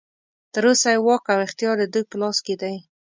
تر 0.53 0.63
اوسه 0.69 0.89
یې 0.93 0.99
واک 1.05 1.23
او 1.33 1.39
اختیار 1.47 1.75
ددوی 1.79 2.03
په 2.09 2.15
لاس 2.21 2.37
کې 2.45 2.55
دی. 2.61 2.75